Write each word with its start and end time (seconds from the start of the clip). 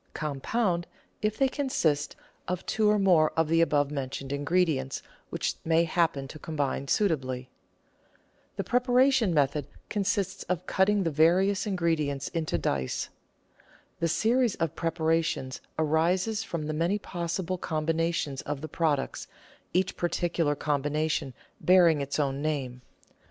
Compound 0.15 0.87
if 1.21 1.37
they 1.37 1.47
consist 1.47 2.15
of 2.47 2.65
two 2.65 2.89
or 2.89 2.97
more 2.97 3.31
of 3.37 3.49
the 3.49 3.61
above 3.61 3.91
mentioned 3.91 4.33
ingredients 4.33 5.03
which 5.29 5.53
may 5.63 5.83
happen 5.83 6.27
to 6.27 6.39
combine 6.39 6.87
suitably. 6.87 7.51
The 8.55 8.63
preparatory 8.63 9.31
method 9.31 9.67
consists 9.89 10.41
in 10.49 10.57
cutting 10.65 11.03
the 11.03 11.11
various 11.11 11.67
in 11.67 11.77
gredients 11.77 12.29
into 12.29 12.57
dice. 12.57 13.09
The 13.99 14.07
series 14.07 14.55
of 14.55 14.73
preparations 14.73 15.61
arises 15.77 16.43
from 16.43 16.65
the 16.65 16.73
many 16.73 16.97
possible 16.97 17.59
com 17.59 17.85
binations 17.85 18.41
of 18.41 18.61
the 18.61 18.67
products, 18.67 19.27
each 19.71 19.97
particular 19.97 20.55
combination 20.55 21.35
bearing 21.61 22.01
its 22.01 22.19
own 22.19 22.41
name. 22.41 22.81